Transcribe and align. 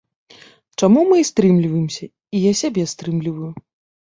Чаму 0.79 1.03
мы 1.09 1.15
і 1.21 1.27
стрымліваемся, 1.31 2.09
і 2.37 2.41
я 2.45 2.53
сябе 2.63 2.87
стрымліваю. 2.95 3.51